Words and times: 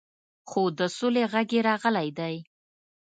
خو 0.49 0.61
د 0.79 0.81
سولې 0.97 1.23
غږ 1.33 1.49
یې 1.55 1.61
راغلی 1.69 2.09
دی. 2.19 2.35